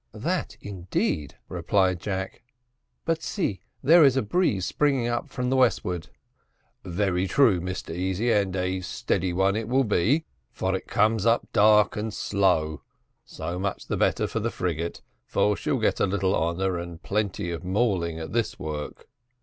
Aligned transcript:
"That, 0.15 0.57
indeed," 0.61 1.37
replied 1.47 1.99
Jack 1.99 2.41
"but 3.05 3.21
see, 3.21 3.61
there 3.83 4.03
is 4.03 4.17
a 4.17 4.23
breeze 4.23 4.65
springing 4.65 5.07
up 5.07 5.29
from 5.29 5.51
the 5.51 5.55
westward." 5.55 6.09
"Very 6.83 7.27
true, 7.27 7.61
Mr 7.61 7.93
Easy, 7.95 8.31
and 8.31 8.55
a 8.55 8.81
steady 8.81 9.31
one 9.31 9.55
it 9.55 9.67
will 9.67 9.83
be, 9.83 10.25
for 10.51 10.75
it 10.75 10.87
comes 10.87 11.27
up 11.27 11.45
dark 11.53 11.95
and 11.97 12.11
slow; 12.11 12.81
so 13.25 13.59
much 13.59 13.85
the 13.85 13.95
better 13.95 14.25
for 14.25 14.39
the 14.39 14.49
frigate, 14.49 15.03
for 15.27 15.55
she'll 15.55 15.77
get 15.77 15.99
little 15.99 16.35
honour 16.35 16.79
and 16.79 17.03
plenty 17.03 17.51
of 17.51 17.63
mauling 17.63 18.19
at 18.19 18.33
this 18.33 18.57
work." 18.57 19.07